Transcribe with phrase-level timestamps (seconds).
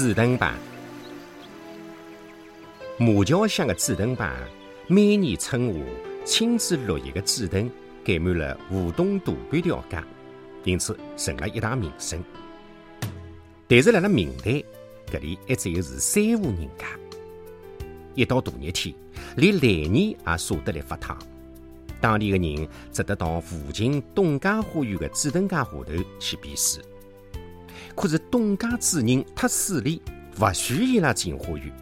[0.00, 0.50] 紫藤棚，
[2.98, 4.26] 马桥乡的紫藤棚，
[4.86, 5.80] 每年春夏
[6.24, 7.70] 亲自绿叶的紫藤
[8.02, 10.02] 盖满了湖东大半条街，
[10.64, 12.18] 因此成了一大名胜。
[13.68, 14.64] 但是，辣辣明代，
[15.12, 16.86] 搿里还只有是三户人家。
[18.14, 18.94] 一到大热天，
[19.36, 21.18] 连来年也舍得来发烫。
[22.00, 25.84] 当地的人只得到附近东家花园的紫藤架下头
[26.18, 26.80] 去避暑。
[27.94, 30.00] 可是东家主人太势利，
[30.40, 31.72] 勿许伊拉进花园。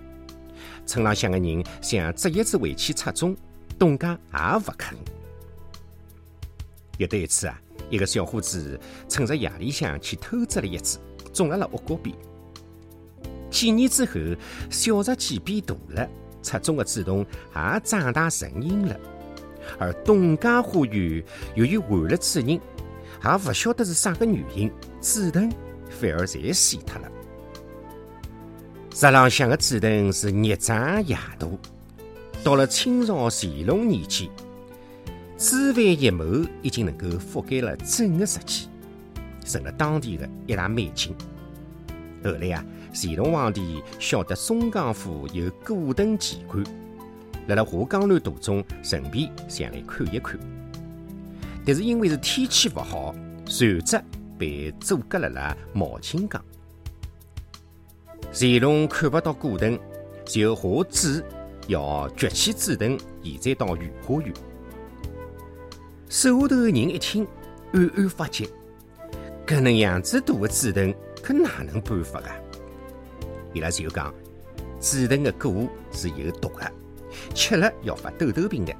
[0.86, 3.36] 村浪向的人想折叶子回去插种，
[3.78, 4.96] 东家也勿肯。
[6.96, 10.98] 有得一次啊，一个小伙子趁着夜里向去偷摘了一枝，
[11.32, 12.16] 种了屋角边。
[13.50, 14.12] 几年之后，
[14.70, 16.08] 小竹几变大了，
[16.42, 18.98] 插种的紫藤也长大成荫了。
[19.78, 21.22] 而东家花园
[21.54, 22.60] 由于换了主人，也
[23.46, 25.52] 勿晓得是啥个原因，紫藤
[25.90, 27.08] 反而侪死脱了。
[28.94, 31.46] 石浪向的紫藤是日长夜大，
[32.42, 34.28] 到了清朝乾隆年间，
[35.36, 36.24] 枝繁叶茂，
[36.62, 38.68] 已经能够覆盖了整个石基，
[39.44, 41.14] 成了当地的一大美景。
[42.24, 46.64] 后来啊，乾隆皇帝晓得松江府有古藤奇观。
[47.46, 50.38] 辣辣华江南途中，顺便想来看一看，
[51.64, 53.14] 但是因为是天气勿好，
[53.46, 54.02] 船只
[54.38, 56.42] 被阻隔辣辣毛青江。
[58.32, 59.78] 乾隆看不到古藤，
[60.24, 61.24] 就下旨
[61.66, 64.32] 要掘起紫藤，移栽到御花园。
[66.08, 67.26] 手下头的人一听，
[67.72, 68.48] 暗暗发急：
[69.46, 72.36] 搿能样子大的紫藤，可哪能办法啊？
[73.54, 74.14] 伊拉就讲，
[74.78, 76.72] 紫藤的果是有毒的。
[77.34, 78.74] 吃了要发痘痘病的。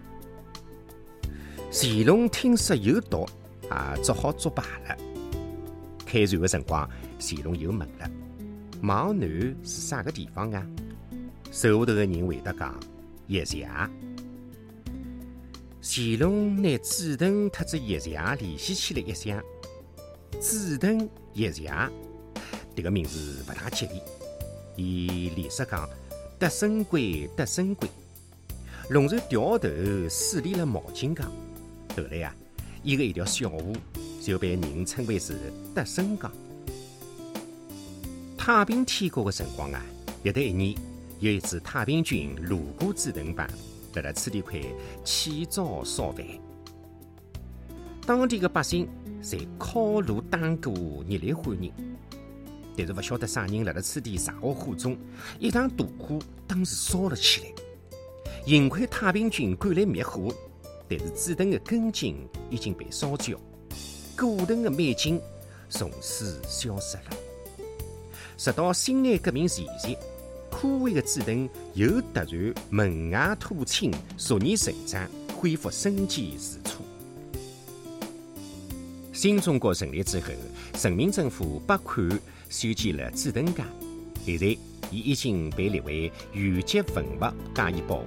[1.71, 3.27] 乾隆听说有毒，
[3.63, 4.97] 也只好作罢了。
[6.11, 6.89] 开船的辰光，
[7.21, 8.11] 乾隆又问了
[8.83, 9.29] ：“往南
[9.63, 10.67] 是啥个地方啊？”
[11.53, 12.75] 手下头的人回答讲
[13.29, 13.69] ：“叶斜。”
[15.83, 19.43] 乾隆拿紫藤特子叶斜联系起来一想，
[20.41, 21.71] 紫藤叶斜
[22.75, 24.01] 这个名字不大吉利。
[24.77, 25.87] 伊连说讲
[26.39, 27.87] ：“得生贵，得生贵。”
[28.89, 29.69] 龙船掉头
[30.09, 31.31] 驶离了毛巾江，
[31.95, 32.35] 后来啊，
[32.83, 33.59] 一个一条小河
[34.29, 35.39] 就被人称为是
[35.75, 36.31] 德胜江。
[38.37, 39.83] 太平天国的辰光啊，
[40.23, 40.75] 有得一年，
[41.19, 43.49] 有一支太平军路过紫藤浜，
[43.91, 44.61] 在了此地块
[45.03, 46.27] 起灶烧饭。
[48.05, 48.87] 当地的百姓
[49.23, 51.73] 侪烤炉打鼓，热烈欢迎。
[52.77, 54.95] 但是不晓得啥人辣辣此地撒火火中，
[55.39, 57.47] 一场大火当时烧了起来。
[58.47, 60.31] 幸亏太平军赶来灭火，
[60.87, 63.41] 但是紫藤的根茎已经被烧焦，
[64.19, 65.21] 古藤的美景
[65.71, 67.05] 从此消失了。
[68.37, 69.97] 直到辛亥革命前夕，
[70.51, 76.83] 枯萎的紫藤又突然萌芽吐青，逐年成长，恢复生机如初。
[79.13, 80.33] 新中国成立之后，
[80.83, 83.63] 人民政府拨款修建了紫藤街，
[84.25, 84.47] 现在
[84.91, 87.21] 已已经被列为县级文物
[87.55, 88.05] 加以保护。